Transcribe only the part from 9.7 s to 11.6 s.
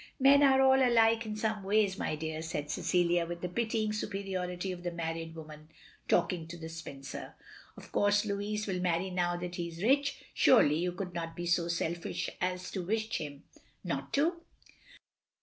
rich. Surely you could not be